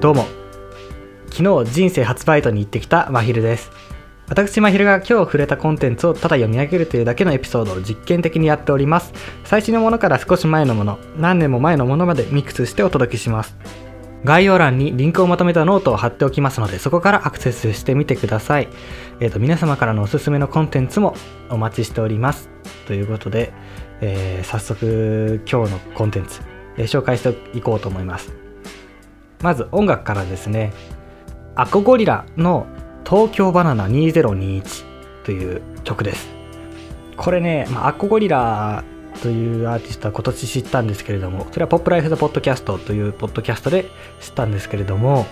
[0.00, 0.26] どうも。
[1.28, 3.72] 昨日人生初バイトに行ってきたまひるです。
[4.28, 9.12] 私まひるが今日触れたコンテンツをただ読み上げるというだけのエピソードを実験的にやっております。
[9.42, 13.56] 最新のものから少し前のもの何年も前のものまでミックスしてお届けします。
[14.22, 18.68] 概要欄にリンクをまとめたノートを貼っておきますのでそこからアクセスしてみてください、
[19.20, 21.14] えーと、皆様からのおすすめのコンテンツも
[21.50, 22.48] お待ちしております。
[22.86, 23.52] ということで、
[24.00, 26.40] えー、早速今日のコンテンツ、
[26.76, 28.47] え、紹介していこうと思います。
[29.42, 30.72] まず音楽からですね。
[31.54, 32.66] アコゴリラの
[33.04, 34.84] 東京バナナ2021
[35.24, 36.28] という曲です。
[37.16, 38.84] これね、まあ、アコゴリラ
[39.22, 43.86] というアーティストは今年知ったんですけれども、それはポップライフ・ザ・ポッドキャストというポッドキャストで
[44.20, 45.26] 知ったんですけれども、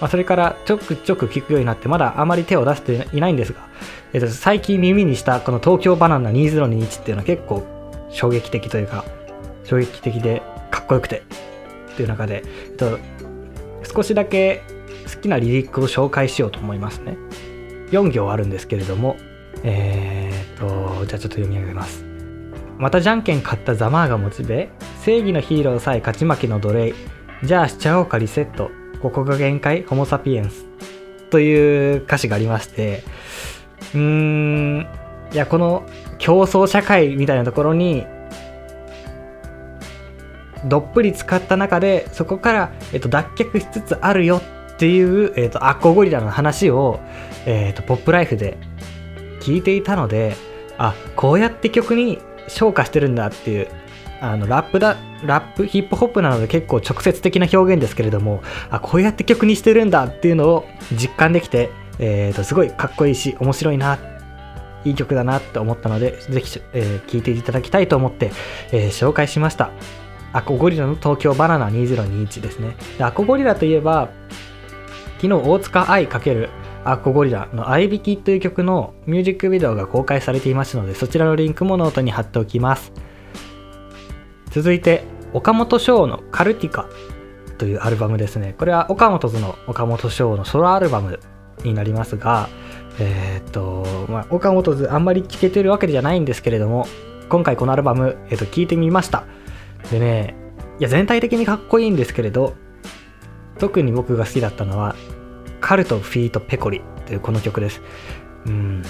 [0.00, 3.68] まあ、それからちょくちょく聞くようになって、まだあまり手を出していないんですが、
[4.12, 7.66] えっと、最近耳にしたこの東京バナナ2021っていうのは結構
[8.10, 9.04] 衝撃的というか、
[9.64, 11.22] 衝撃的でかっこよくて
[11.92, 12.98] っていう中で、えっと、
[13.94, 14.62] 少しだけ
[15.12, 17.16] 好きなリリックを紹介しようと思いますね。
[17.90, 19.16] 4行あるんですけれども、
[19.62, 22.14] えー、っと、じゃあちょっと読み上げます。
[22.78, 24.70] またじゃんけん買ったざまあがモチベ
[25.04, 26.94] 正義のヒーローさえ勝ち負けの奴隷
[27.44, 30.66] じゃあしちゃおうかリセットここが限界ホモ・サピエンス
[31.30, 33.04] という歌詞がありまして
[33.94, 34.88] うーん
[35.32, 35.86] いやこの
[36.18, 38.06] 競争社会みたいなところに
[40.64, 44.40] どっぷり使った中でそこから、えっと、脱却しつつあるよ
[44.74, 47.00] っていう、えっと、アッコゴリラの話を、
[47.46, 48.58] えっと、ポップライフで
[49.40, 50.36] 聞いていたので
[50.78, 53.68] あこうやって曲に昇華してるんだっていう
[54.20, 63.98] あのラップだラップヒップホップなので結構直接的な表現ですけれどもあこうやって曲にしてるんだっていうのを実感できて、えー、とすごいかっこいいし面白いな
[64.84, 68.32] いい曲だなって思ったのでぜひ、えー、聴いていただきたいと思って、
[68.72, 69.70] えー、紹介しました。
[70.34, 72.76] あっこゴリラの東京バナナ2021ですね。
[72.98, 74.10] であっこゴリラといえば
[75.18, 76.48] 昨日大塚愛×あ
[76.84, 82.92] っこゴリラの「あいびき」という曲のミュージックビデオが公開されていますのでそちらのリンクもノートに貼っておきます。
[84.50, 86.88] 続いて岡本翔の「カルティカ」
[87.56, 88.56] というアルバムですね。
[88.58, 91.20] これは岡本図の岡本翔のソロアルバム
[91.62, 92.48] になりますが
[92.98, 96.86] えー、っと、まあ、岡本図あんまり聴けてるわけじゃないんですけれども
[97.28, 99.24] 今回このアルバム、えー、っと聴いてみました。
[99.90, 100.34] でね
[100.78, 102.54] いや全体的にかっこいいんですけれど
[103.58, 104.96] 特に僕が好きだったのは
[105.60, 107.80] カルト・フィート・ペコリというこの曲です。
[108.46, 108.82] うん。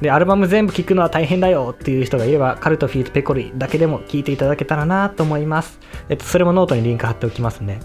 [0.00, 5.80] で、アルバム全部聴くのは大変だよっていう人がいれば、カルト・フィート・ペコリだけでも聴いていただけたらなと思います。
[6.08, 7.80] えっと、それもノートにリンク貼っておきますね。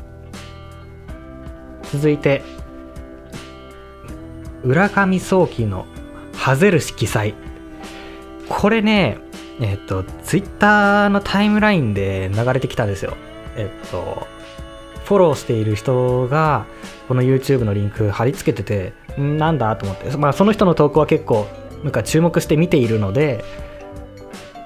[1.92, 2.44] 続いて、
[4.64, 5.88] 浦上想起の
[6.36, 7.34] 爆ぜる色彩。
[8.48, 9.18] これね、
[9.62, 13.16] えっと、ツイッターのタイムラインで流れてきたんですよ。
[13.56, 14.28] えっと、
[15.06, 16.66] フォローしている人が
[17.08, 21.48] この YouTube のリンク貼り付けててんなんだと思って、まあ、その人の投稿は結構
[21.84, 23.44] なんか注目して見ているので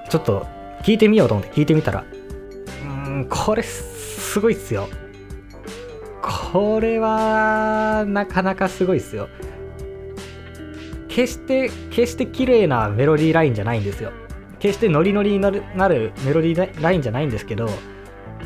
[0.09, 0.45] ちょっと
[0.83, 2.05] 聞いてみようと思って聞いてみたら
[2.83, 4.87] うんこれすごいっすよ。
[6.51, 9.27] これはなかなかすごいっすよ。
[11.07, 14.11] 決して決して綺麗なメロディーラインじゃないんですよ。
[14.59, 17.69] 決してノリノリになるメロディーラインじゃないんですけど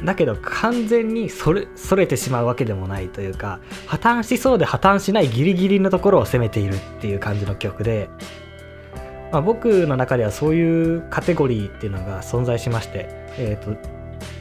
[0.04, 8.10] だけど完全にそれそれてしまうわけでもないというか破綻しそうで破綻しないギリギリのところを攻めているっていう感じの曲で、
[9.32, 13.08] まあ、僕の中ではそういうカテゴリーっていうのが存在しまして、
[13.38, 13.78] えーと、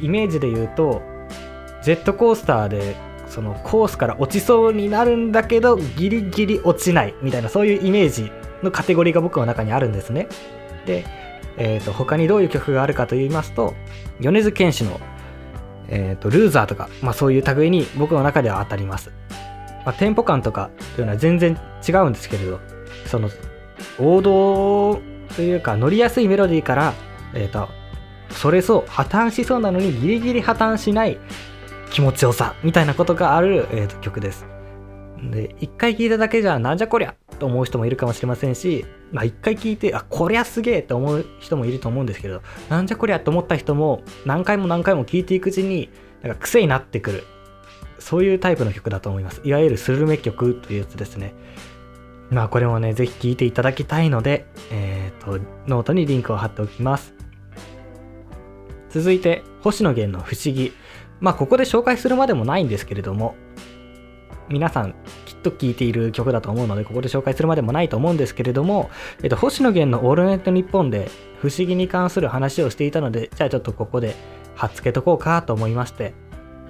[0.00, 1.02] イメージで言うと
[1.82, 8.32] ジェットコースターでそのコースから落ちそうになるんだけどギリギリ落ちないみたいなそういうイメージ
[8.62, 10.26] のカテゴリーが僕の中にあるんですね。
[10.84, 11.04] で、
[11.62, 13.74] えーと他にどういう曲があるかと言いますと
[14.18, 14.98] 米津玄師の
[15.90, 19.10] えーと、ルーザーとか、まあ、そういう類に僕の中では当たります、
[19.84, 22.60] まあ、テンポ感とかというのは全然違うんですけれど
[23.06, 23.28] その
[23.98, 25.02] 王道
[25.34, 26.94] というか乗りやすいメロディーから、
[27.34, 27.68] えーと、
[28.30, 31.18] それそう破綻しそうなのにギリギリ破綻しない
[31.90, 34.46] 気持ちよさみたいなことがある、えーと曲です。
[35.30, 45.90] で一回聴いただけじゃなんじゃこりゃと思う人もいるかもしれませんしまあ一回聞いて、あ、こりゃすげえって思う人もいると思うんですけど、なんじゃこりゃって思った人も何回も何回も聞いていくうちに、
[46.22, 47.24] なんか癖になってくる。
[47.98, 49.40] そういうタイプの曲だと思います。
[49.44, 51.34] いわゆるスルメ曲というやつですね。
[52.30, 57.14] まあこれもね、ぜひ聴いていただきたいので、えっ、ー、と、ノートにリンクを貼っておきます。
[58.90, 60.72] 続いて、星野源の不思議。
[61.20, 63.34] まあここで紹介するまでもないんですけれども、
[64.48, 64.94] 皆さん
[65.40, 68.90] と聴いている曲だと思うのでここで紹介するまでもないと思うんですけれども、
[69.22, 71.10] えっと、星野源の「オールナイトニッポン」で
[71.40, 74.14] 不思議に関する話をしていたのでじゃあちょっとここで
[74.54, 76.14] 貼っつけとこうかと思いまして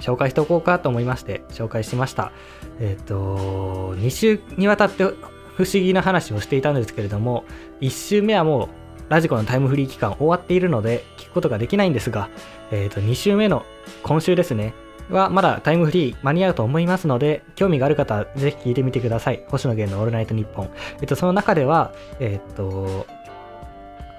[0.00, 2.32] 紹介しておこうかと思いまして紹介しました。
[2.78, 7.44] えっ、と2週にわたって不思議な話をしていたんですけれども
[7.82, 8.68] 1週目はもう
[9.10, 12.30] ラジコのタイムフリー期間終わっているので聞くことができないんですが、
[12.70, 13.66] えっ、と2週目の
[14.02, 14.72] 今週ですね
[15.10, 19.44] はまだタイムフリー間に合うと思いますので、興味がある方はぜひ聞いてみてください。
[19.48, 20.70] 星野源のオールナイトニッポン。
[21.00, 23.06] えっと、その中では、えっと、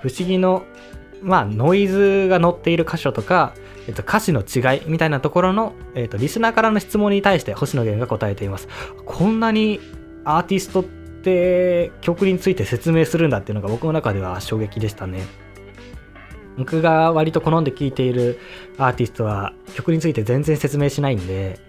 [0.02, 0.64] 不思議の、
[1.22, 3.54] まあ、ノイズが乗っている箇所とか、
[3.88, 8.68] えっと、歌詞の違いみたいなところの、えっと、リスナーからの質問に対して星野源が答えています。
[9.06, 9.80] こんなに
[10.24, 15.24] アーティストって曲について説明するんだっていうのが僕の中では衝撃でしたね。
[16.62, 18.40] 僕が割と好んで聴いている
[18.78, 21.60] アーティストは曲について全然説明しないんで、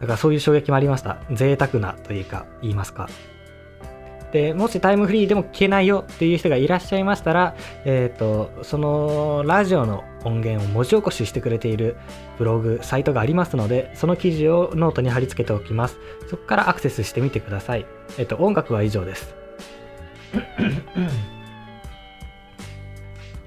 [0.00, 1.18] だからそういう衝撃もありました。
[1.30, 3.08] 贅沢なというか、言いますか。
[4.32, 7.54] で、もしタイムフリーでも聴けないよっていう人がいらっしゃいましたら、
[7.84, 11.96] えっ、ー、と、そのラジオの音源を文字起こししてくれている
[12.38, 15.98] ブログ、サイトがありますので、その記事をノートに貼り付けておきます。
[16.28, 17.86] そこからアクセスしてみてください。
[18.18, 19.36] えっ、ー、と、音楽は以上です。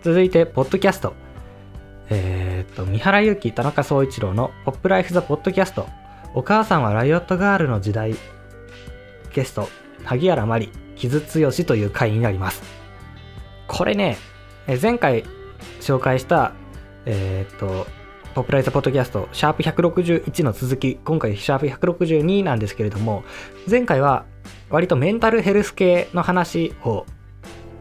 [0.05, 1.15] 続いて、ポッドキャスト。
[2.11, 5.87] えー、っと、三原勇希、田中宗一郎のポップライフザポッドキャスト。
[6.35, 8.13] お母さんはライオットガールの時代。
[9.33, 9.67] ゲスト、
[10.03, 12.61] 萩原麻里、木津剛という回になります。
[13.65, 14.17] これね、
[14.79, 15.23] 前回
[15.81, 16.53] 紹介した、
[17.07, 17.87] えー、っと、
[18.35, 23.23] ポップライフポッドキャスト、シャープ161の続き、今回シャープ162なんですけれども、
[23.67, 24.25] 前回は
[24.69, 27.07] 割とメンタルヘルス系の話を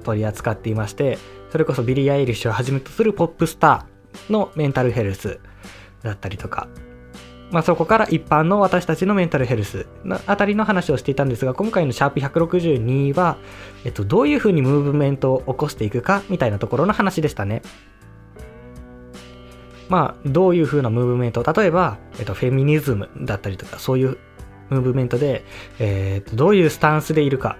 [0.04, 1.18] 取り扱っていまして、
[1.54, 5.38] それこそビリー・アイリッシュをはじめとするポップスターのメンタルヘルス
[6.02, 6.66] だったりとか、
[7.52, 13.36] まあ、そこから一般の私たちのメンタルヘルスのあたりの話をしていたんですが、今回のシャープ162は、
[13.84, 17.62] えっと、どういうふうにムーブメントを起こしていくかみたいなところの話でしたね。
[19.88, 24.18] まあ、どういうふうなムーブメント、例えば、えっと、フェミニズムだったりとか、そういう
[24.70, 25.44] ムーブメントで、
[25.78, 27.58] えっと、どういうスタンスでいるか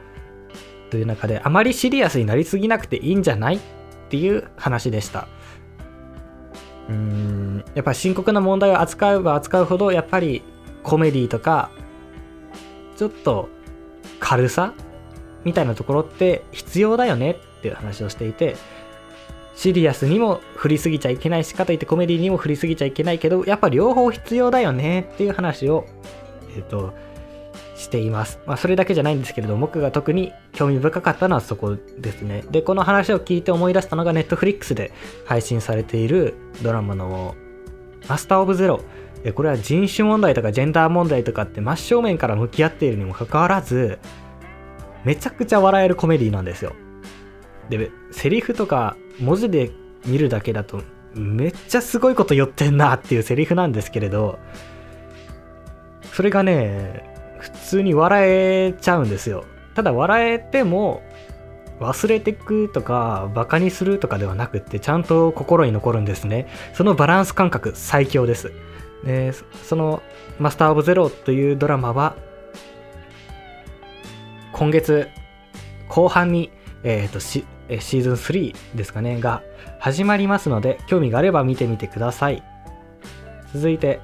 [0.91, 3.61] という中で、あまりシリアスになりすぎなくていいんじゃない
[4.07, 5.29] っていう話でした。
[6.89, 10.43] うーんやっぱり深刻な問題を扱えば扱うほどやっぱり
[10.83, 11.71] コメディとか
[12.97, 13.49] ちょっと
[14.21, 14.75] 軽さ
[15.45, 18.57] みたいなところって必要だよねっていう話をしていて
[19.57, 25.87] シリアスにも振りすぎちゃいけないしかといってコメディにも振りすぎちゃいけないけどやっぱ両方必要だよねっていう話を
[26.55, 26.93] えっ、ー、と
[27.75, 28.39] しています。
[28.47, 32.45] まあ、それだけじゃないんですけれど、僕が特に興味深かったのはそこですね。
[32.51, 34.93] で、この話を聞いて思い出したのが Netflix で
[35.25, 37.35] 配信されているドラマの
[38.09, 38.81] マスター・オブ・ゼロ。
[39.35, 43.99] これは人種問題とかジェンダー問題とかって真正面から向き合っているにもかかわらず、
[45.05, 46.75] めちゃくちゃ笑えるコメディなんですよ。
[47.71, 49.71] で、セリフとか文字で
[50.05, 50.83] 見るだけだと
[51.15, 54.39] めっちゃすごいこと言ってんなっていうセリフなんですけれど、
[56.13, 57.14] それがね、
[57.45, 59.45] 普通に笑えちゃうんですよ。
[59.75, 61.03] ただ笑えても
[61.79, 66.47] 忘れてくとかバカにするとかではなくってちゃんと心に残るんですね。
[66.73, 68.53] そのバランス感覚最強です。
[69.05, 69.33] で
[69.63, 70.03] その
[70.39, 72.17] マスター・オブ・ゼロというドラマは
[74.53, 75.09] 今月
[75.89, 76.51] 後半に、
[76.83, 77.45] えーと、シ
[77.81, 79.43] シーズン3ですかねが
[79.79, 82.43] 始まりますので興味があれば見てみてください。
[83.53, 84.01] 続いて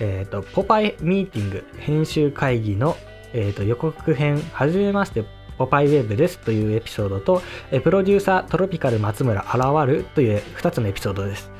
[0.00, 2.96] えっ、ー、と、ポパイミーティング編集会議の、
[3.32, 5.24] えーと、予告編、はじめまして、
[5.58, 11.50] ポパイウェブですというエピソードと、えプロデューサートロピカル松村現るという2つのエピソードです。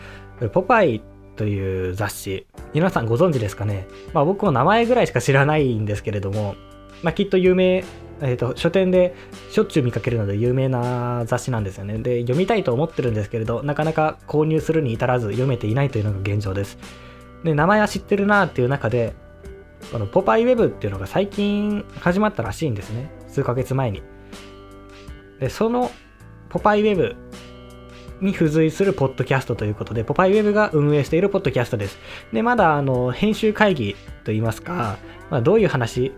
[0.53, 1.01] ポパイ
[1.37, 6.57] という雑誌、皆さんご存知ですかね、まあ、僕も名前ぐらいしか知らないんですけれども、
[7.03, 7.85] まあ、きっと有名、
[8.21, 9.15] えーと、書店で
[9.51, 11.99] しょっちゅう見かけるので有名な雑誌なんですよね。
[11.99, 16.79] で、読みたいと思ってるんですけれど、なかなか購入するに至らず読めていないというのが現状です。
[17.45, 19.15] で、名前は知ってるなっていう中で、
[19.93, 23.11] このポパイウェブっていうのが最近始まったらしいんですね。
[23.29, 24.03] 数ヶ月前に。
[25.41, 25.91] で、その
[26.49, 27.17] ポパイウェブ
[28.21, 31.99] に付随するポッドキャストということで、ポパイウェブが運営しているポッドキャストです。
[32.33, 34.99] で、まだあの編集会議といいますか、
[35.31, 36.13] まあ、どういう話、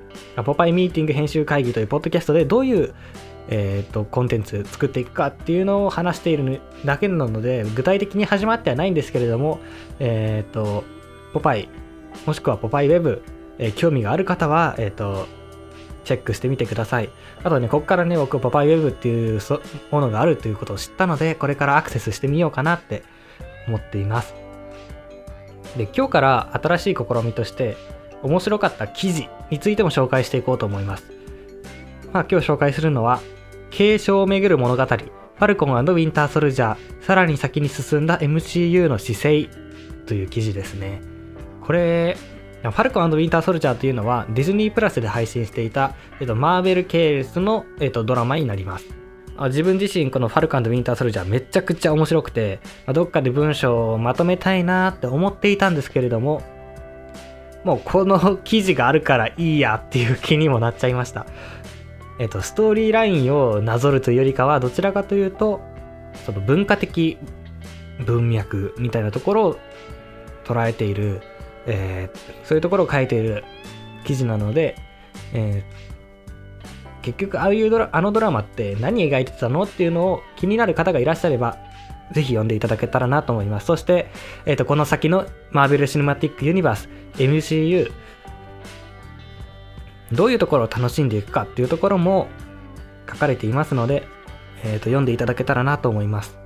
[0.44, 2.94] ポパイミーティング編集会議というポッドキャストでどういう
[3.50, 9.60] えーと、コンテンツ作っていくかっていうのを話しているだけなので具体的に始まってはないんですけれども、
[9.98, 10.84] えっ、ー、と
[11.32, 11.68] ポパイ、
[12.26, 13.22] もしくはポパイウェブ、
[13.58, 15.26] えー、興味がある方は、えっ、ー、と、
[16.04, 17.10] チェックしてみてください。
[17.44, 19.40] あとね、ここからね、僕、ポパイウェブっていう
[19.90, 23.02] ものがあるということを知ったので、これからアクセスしてみようかなって
[23.66, 24.34] 思っています。
[25.76, 27.76] で、今日から新しい試みとして、
[28.22, 31.12] 面白かった記事についても紹介していこうと思います。
[32.12, 33.20] まあ、今日紹介するのは、
[33.70, 39.48] 継承をめぐる物語、ファルコンウィンターソルジャー、さらに先に進んだ MCU の姿勢
[40.06, 41.02] という記事ですね。
[41.68, 42.16] これ
[42.62, 48.86] ファルコンウィンターソルジャーというのはディズニープラスで配信していた、えっと、マーベル系列の、えっと、ドラマになります。
[49.48, 56.42] 自分自身このファルコンウィンターソルジャーめちゃくちゃ面白くて、ま、どっかで文章をまとめたいなって思っていたんですけれども
[57.64, 61.26] もうこの記事があるからいいやっていう気にもなっちゃいました。
[62.18, 65.60] えっとストーリーラインをなぞるというよりかはどちらかというと
[66.24, 67.18] その文化的
[68.06, 69.58] 文脈みたいなところを
[70.44, 71.20] 捉えている
[71.66, 73.44] えー、そういうところを書いている
[74.04, 74.76] 記事なので、
[75.32, 81.58] えー、結局ああいうドラあのドラマって何描いてたのっていうのを気になる方がいらっしゃれば
[82.12, 83.66] ぜひ読んでいただけたらなと思います。
[83.66, 84.10] そして、
[84.46, 87.92] えーと、この先のマーベル・シネマティック・ユニバース MCU
[90.12, 92.28] どういうところを楽しんでいくかっていうところも
[93.10, 94.06] 書かれていますので、
[94.64, 96.38] えーと読んでいただけたらなと思います。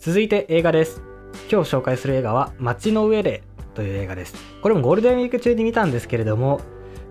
[0.00, 1.13] 続いて映画です。
[1.50, 3.42] 今日紹介する映画は街の上で
[3.74, 4.34] という映画です。
[4.62, 6.60] これもゴールデンウィーク中に見たんですけれども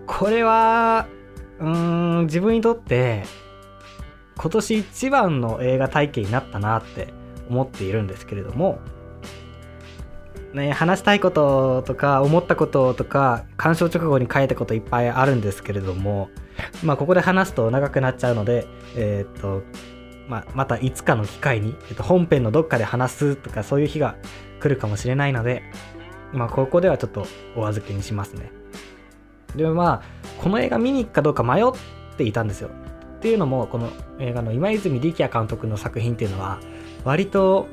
[0.06, 1.06] これは
[1.60, 1.68] うー
[2.22, 3.24] ん自分にとって
[4.36, 7.08] 今年一番の映画体験になったなって
[7.48, 8.78] 思っているんですけれども
[10.54, 16.30] ね、話したいこととか思ったこととか鑑賞直後に書いたこといっぱいあるんですけれども
[16.84, 19.62] まあここで話すと長くなっちゃうのでえー、っと
[20.28, 24.16] まあ、またいつかの機会に、えっと、本編のどっかで話すとかそういう日が
[24.60, 25.62] 来るかもしれないので、
[26.32, 27.26] まあ、ここではちょっと
[27.56, 28.50] お預けにしますね。
[29.56, 31.64] でもまあ、この映画見に行くかどうか迷っ
[32.16, 32.70] ていたんですよ。
[33.16, 36.58] っていうのも、この映画の今泉力也監督の作品っていうのは、
[37.04, 37.68] 割と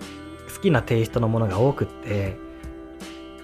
[0.56, 2.38] 好きなテイストのものが多くって、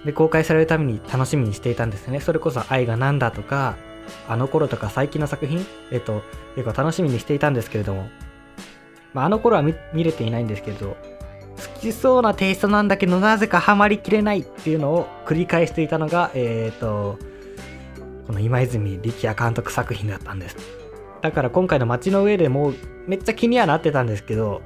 [0.04, 2.20] で、公開されるために楽しみにしていたんですね。
[2.20, 3.76] それこそ愛がなんだとか、
[4.28, 6.22] あの頃とか最近の作品、えっと、
[6.54, 8.08] 結構楽しみにしていたんですけれども、
[9.14, 10.96] まあ、あの頃は見れていないんですけど、
[11.58, 17.18] 好きそうなテイストなんだけど、なぜかハマりきれないっていうのを繰り返していたのが、えっ、ー、と、
[18.26, 20.56] この今泉力也監督作品だったんです。
[21.22, 22.74] だから今回の街の上でもう
[23.06, 24.62] めっちゃ気にはなってたんですけど、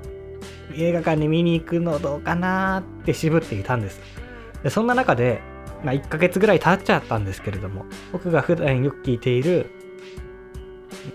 [0.74, 4.00] 映画館に見に行くのどうかなって渋っていたんです。
[4.62, 5.40] でそんな中で、
[5.84, 9.70] まあ、1ヶ月ぐらい経っちゃったんですけれども、僕が普段よく聞いている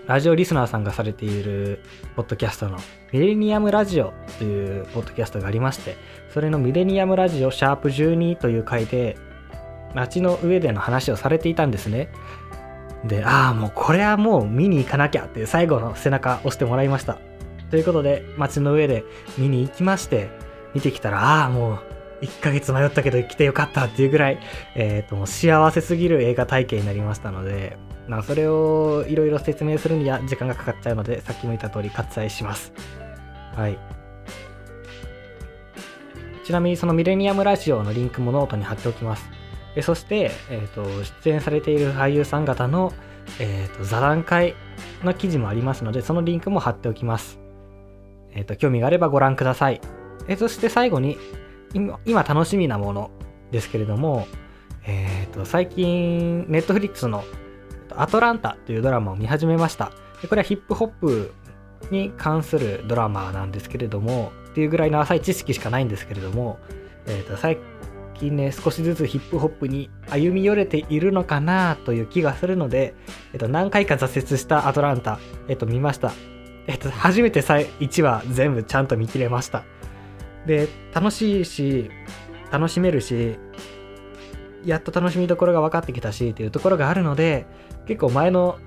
[0.06, 1.82] ラジオリスナーさんがされている
[2.16, 2.78] ポッドキャストの
[3.12, 5.96] ミレニアムラジオというポッドキャストがありまして、
[6.32, 9.16] それのミレニアムラジオシャープ12という回で、
[9.94, 12.10] 街の上での話をされていたんですね。
[13.04, 17.18] で、ああ、もうこれはもう見に行かなきゃっていう最後の背中押してもらいました。
[17.70, 19.04] ということで、街の上で
[19.36, 20.28] 見に行きまして、
[20.74, 21.80] 見てきたら、ああ、もう
[22.20, 24.38] 1ヶ月迷ったけど来てよかったっていうぐらい、
[24.74, 32.72] え、ー、と、幸せすぎる映画体験になりましたので、まあ、それをいろいろ説明するには時間がかかっちゃうので、さっきも言った通り割愛します。
[33.54, 33.78] はい。
[36.44, 39.28] ちなみにそのミレニアムラジオのリンクもノートに貼っておきます。
[39.76, 42.92] えそして、えーと、出演されている俳優さん方の、
[43.38, 44.54] えーと、座談会
[45.04, 47.38] の記事もありますので、そのリンクも貼っておきます。
[48.32, 49.80] えっ、ー、と、興味があればご覧ください。
[50.26, 51.18] えそして最後に
[51.74, 53.10] 今、今楽しみなもの
[53.50, 54.26] ですけれども、
[54.86, 57.24] え、ー、と、最近、ネットフリックスの
[57.96, 59.92] アトランタというドラマを見始めました。
[60.22, 61.32] でこれはヒップホップ
[61.90, 66.58] に関するドラマなんですけれども、っていうぐらいの浅い知識しかないんですけれども、
[67.06, 67.58] えー、と最
[68.14, 72.94] 近ね、少しずつヒップホップに歩み寄れているのかなという気がするので、
[73.32, 76.12] えー、と何回か挫折したアトランタ、えー、と見ました。
[76.66, 79.64] えっ、と、初めて1話全部ちゃんと見切れました。
[80.48, 81.90] で、楽しいし、
[82.50, 83.38] 楽しめるし、
[84.64, 87.46] やっと楽しみどころが分かってきたしっていうところがあるので、
[87.86, 88.58] 結構前の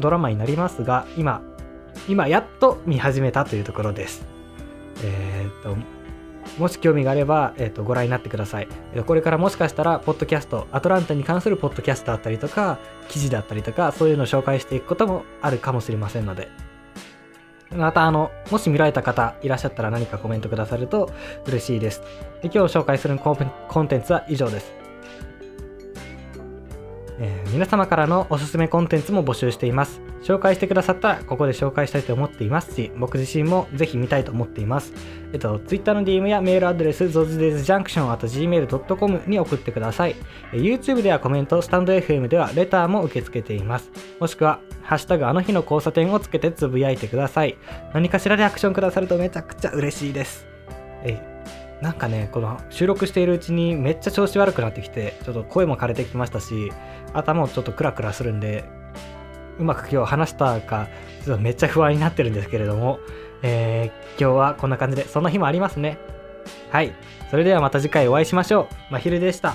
[0.00, 1.42] ドラマになりますが、今、
[2.08, 4.26] 今やっと見始めたというところです。
[5.04, 5.76] えー、っと、
[6.58, 8.68] もし興味があれば、えー、っとご覧になってください。
[9.06, 12.78] これからもしかしたら、ポッドキャスト、アトランタに関するポッドキャストだったりとか、
[13.08, 16.48] 記事だったりとか、そういうのを紹介していくこともあるかもしれませんので、
[17.70, 21.10] また、あの、もし見られた方いらっしゃったら何かコメントくださると
[21.46, 22.00] 嬉しいです。
[22.42, 24.85] で今日紹介するコンテンツは以上です。
[27.18, 30.00] えー、皆様からのおすすめコンテンツも募集しています。
[30.22, 34.92] 紹介してくださったらここで紹介したいと思っていますし、僕自身もぜひ見たいと思っています。
[35.32, 40.16] えっと、Twitter の DM やメールアドレス、zozdesjunction.gmail.com に送ってください。
[40.52, 43.90] YouTube ではコメント、スタンド FM ではレターも受け付けています。
[44.20, 47.56] もしくは、ハッシュタグあの日の交差点をつけてつぶやいてください。
[47.92, 50.46] 何かしらでアクションくださるとめちゃくちゃ嬉しいです。
[51.02, 51.35] え
[51.80, 56.72] なんかね、この収録しているうちにめっちゃ調子悪くなってきて、ちょっと声も枯れてきましたし、
[57.12, 58.64] 頭もちょっとクラクラするんで、
[59.58, 60.88] うまく今日話したか、
[61.24, 62.98] ちょっとめっちゃ不安になってるんですけれども、
[63.42, 65.98] えー、今日はこんな感じで、そんな日もありますね。
[66.70, 66.94] はい。
[67.30, 68.92] それではまた次回お会いしましょう。
[68.92, 69.54] まひるでした。